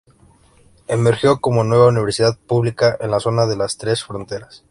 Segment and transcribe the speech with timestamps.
[0.87, 4.59] Emergió como nueva universidad pública en la zona de las Tres Fronteras.